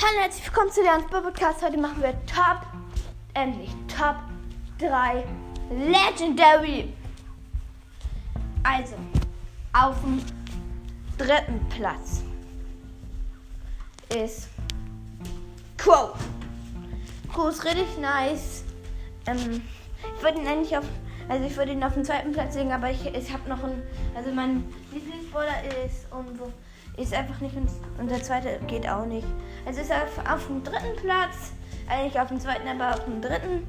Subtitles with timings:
[0.00, 1.60] Hallo, herzlich willkommen zu Leons Podcast.
[1.60, 2.60] Heute machen wir Top,
[3.34, 4.14] endlich Top
[4.78, 5.24] 3
[5.72, 6.94] Legendary.
[8.62, 8.94] Also,
[9.72, 10.22] auf dem
[11.18, 12.22] dritten Platz
[14.16, 14.48] ist
[15.76, 16.10] Quo.
[17.32, 18.62] Quo ist richtig nice.
[19.26, 19.62] Ähm,
[20.16, 20.84] ich würde ihn eigentlich auf,
[21.28, 23.82] also ich würde ihn auf dem zweiten Platz legen, aber ich, ich habe noch einen,
[24.14, 26.52] also mein Lieblingsborder ist und so
[26.98, 29.26] ist einfach nicht und der zweite geht auch nicht.
[29.66, 31.52] Also ist er auf, auf dem dritten Platz,
[31.88, 33.66] eigentlich auf dem zweiten, aber auf dem dritten.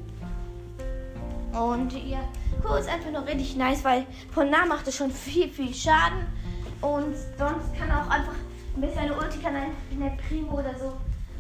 [1.52, 2.20] Und ja,
[2.64, 6.26] Co ist einfach nur richtig nice, weil von nah macht es schon viel, viel Schaden.
[6.82, 8.36] Und sonst kann er auch einfach
[8.76, 10.94] mit seiner Ulti kann einfach in der Primo oder so,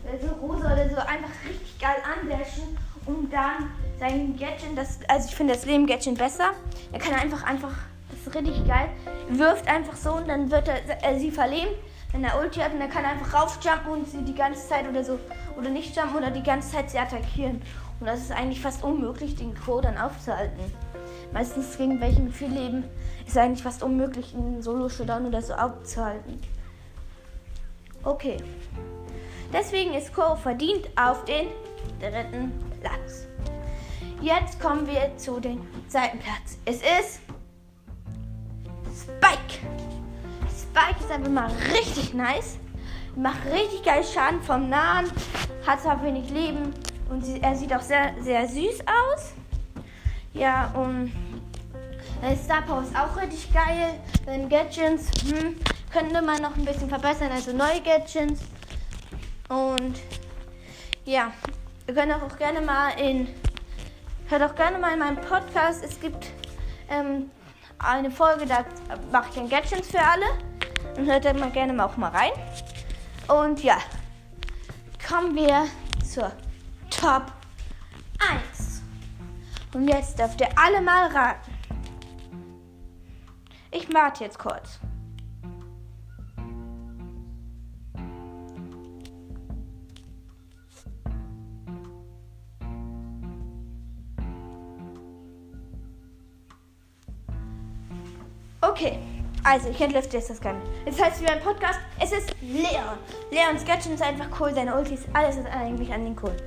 [0.04, 5.30] oder so rosa oder so einfach richtig geil andashen und dann sein Gadget, das, also
[5.30, 6.52] ich finde das Leben Gadget besser.
[6.92, 7.76] Er kann einfach einfach
[8.26, 8.90] ist richtig geil.
[9.30, 11.72] Wirft einfach so und dann wird er äh, sie verleben.
[12.12, 15.04] Wenn er Ulti hat und er kann einfach raufjumpen und sie die ganze Zeit oder
[15.04, 15.20] so
[15.58, 17.62] oder nicht jumpen oder die ganze Zeit sie attackieren.
[18.00, 20.60] Und das ist eigentlich fast unmöglich, den Crow dann aufzuhalten.
[21.34, 22.84] Meistens gegen welche viel Leben
[23.28, 26.42] ist eigentlich fast unmöglich, einen Solo-Showdown oder so aufzuhalten.
[28.04, 28.38] Okay.
[29.54, 31.48] Deswegen ist Crow verdient auf den
[32.00, 33.28] dritten Platz.
[34.22, 36.58] Jetzt kommen wir zu dem zweiten Platz.
[36.66, 37.22] Es ist
[39.18, 39.60] Spike.
[40.48, 42.58] Spike ist einfach mal richtig nice.
[43.16, 45.12] Macht richtig geil Schaden vom Nahen.
[45.66, 46.74] Hat zwar wenig Leben.
[47.10, 49.34] Und sie, er sieht auch sehr, sehr süß aus.
[50.34, 51.12] Ja, und
[52.44, 54.00] Star Power ist auch richtig geil.
[54.26, 55.56] Dann Gadgets hm,
[55.92, 57.32] könnte man noch ein bisschen verbessern.
[57.32, 58.42] Also neue Gadgets.
[59.50, 60.00] Und
[61.06, 61.32] ja,
[61.88, 63.28] ihr könnt auch gerne mal in.
[64.28, 65.84] Hört auch gerne mal in meinem Podcast.
[65.84, 66.28] Es gibt
[66.90, 67.32] ähm,
[67.80, 68.66] eine Folge, da
[69.12, 70.26] mache ich dann Gadgets für alle.
[70.98, 72.32] Und hört da mal gerne auch mal rein.
[73.28, 73.78] Und ja,
[75.08, 75.66] kommen wir
[76.06, 76.32] zur
[76.90, 77.32] Top
[78.58, 78.82] 1.
[79.74, 81.52] Und jetzt dürft ihr alle mal raten.
[83.72, 84.80] Ich warte jetzt kurz.
[98.70, 99.00] Okay,
[99.44, 100.62] also ich entlüfte jetzt das Ganze.
[100.86, 103.00] Das heißt, wie beim Podcast, es ist Leon.
[103.32, 106.38] Leons Gadget ist einfach cool, seine Ultis, alles ist eigentlich an den cool.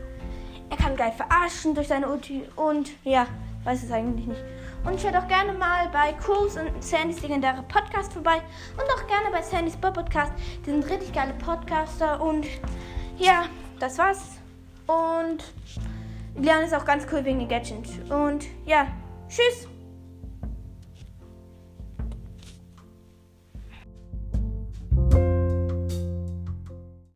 [0.71, 3.27] Er kann geil verarschen durch seine Ulti und ja,
[3.65, 4.41] weiß es eigentlich nicht.
[4.84, 8.41] Und schaut auch gerne mal bei Cruise und Sandys legendäre Podcast vorbei
[8.77, 10.33] und auch gerne bei Sandys Bob Podcast.
[10.65, 12.47] Die sind richtig geile Podcaster und
[13.19, 13.47] ja,
[13.81, 14.39] das war's.
[14.87, 15.43] Und
[16.37, 17.91] Leon ist auch ganz cool wegen den Gadgets.
[18.10, 18.87] Und ja,
[19.28, 19.72] tschüss.